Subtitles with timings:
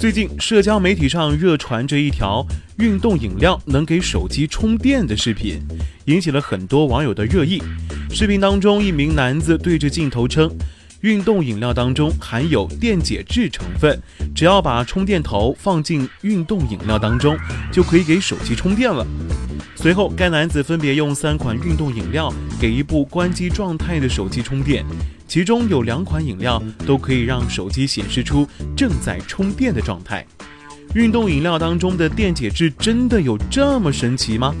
[0.00, 2.42] 最近社交媒体上热传着一条
[2.78, 5.60] 运动饮料能给手机充电的视频，
[6.06, 7.62] 引起了很多网友的热议。
[8.10, 10.50] 视频当中，一名男子对着镜头称，
[11.02, 14.00] 运动饮料当中含有电解质成分，
[14.34, 17.36] 只要把充电头放进运动饮料当中，
[17.70, 19.06] 就可以给手机充电了。
[19.76, 24.82] 随后，该男子分别用三款运动饮料给一部关机状态的手机充电，
[25.30, 28.44] 其中有两款饮料都可以让手机显示出
[28.76, 30.26] 正在充电的状态。
[30.92, 34.52] 运动饮料当中的电解质真的有这么神奇吗？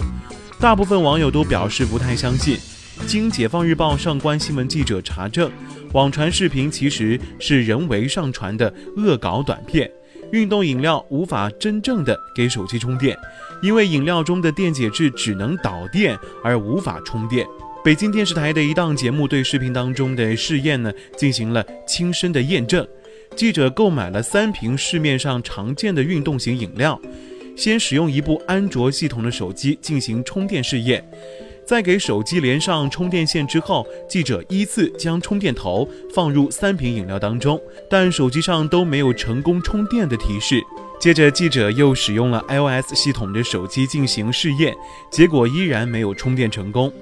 [0.60, 2.56] 大部分网友都表示不太相信。
[3.04, 5.50] 经解放日报上官新闻记者查证，
[5.92, 9.90] 网传视频其实是人为上传的恶搞短片。
[10.30, 13.18] 运动饮料无法真正的给手机充电，
[13.60, 17.44] 因为饮料中的电解质只能导电而无法充电。
[17.82, 22.86] 北京电视台的一档节目对视频当中的试验呢进行了亲身的验证。
[23.34, 27.00] 记者购买了三瓶市面上常见的运动型饮料，
[27.56, 31.02] 先使用一部安卓系统的手机进行充电试验。
[31.64, 37.58] 在给手机连上充电线之后，记者依次将充电头放入三瓶饮料当中，
[37.88, 40.60] 但手机上都没有成功充电的提示。
[41.00, 44.74] 接着，记者又使用了 iOS 系统的手机进行试验，
[45.10, 46.92] 结果依然没有充电成功。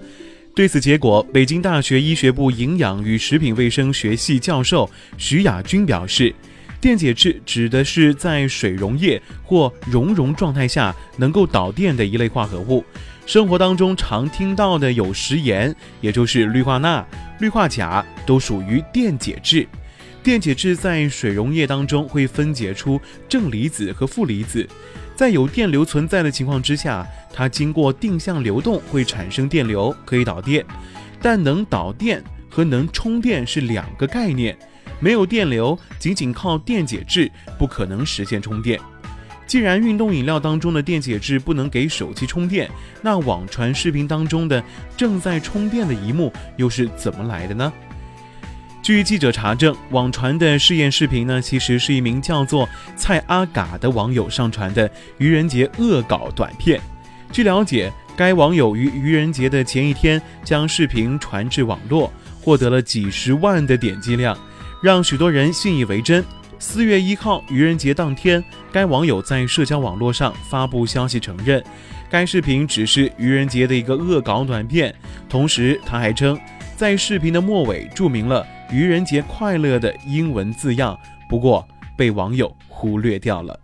[0.58, 6.34] 对此结果，北京大学医学部营养与食品卫生学系教授徐亚军表示，
[6.80, 12.84] 电解质指的是在水溶液或熔融状态下能够导电的一类化合物。
[13.24, 17.06] 生活当中常听到的有食盐，也就是氯化钠、
[17.38, 19.64] 氯化钾，都属于电解质。
[20.24, 24.68] 电解质在水溶液当中会分解出正离子和负离子，
[25.18, 30.64] 在有电流存在的情况之下，它经过定向流动会产生电流，可以导电。
[31.20, 34.56] 但能导电和能充电是两个概念，
[35.00, 38.78] 没有电流，仅仅靠电解质不可能实现充电。
[39.44, 42.70] 既然运动饮料当中的电解质不能给手机充电，
[43.02, 44.62] 那网传视频当中的
[44.96, 47.72] 正在充电的一幕又是怎么来的呢？
[48.88, 52.66] 据记者查证，网传的试验视频呢，其实是一名叫做
[52.96, 56.80] 蔡阿嘎的网友上传的愚人节恶搞短片。
[57.30, 62.10] 据了解，该网友于愚人节的前一天将视频传至网络，
[62.40, 64.34] 获得了几十万的点击量，
[64.82, 66.24] 让许多人信以为真。
[66.58, 71.62] 四月一号，愚人节当天，该网友在社交网络上发布消息，承认
[72.08, 74.94] 该视频只是愚人节的一个恶搞短片。
[75.28, 76.40] 同时，他还称
[76.74, 80.98] 在视频的末尾注明了“愚人节快乐”的英文字样，
[81.28, 83.58] 不过被网友忽略掉了。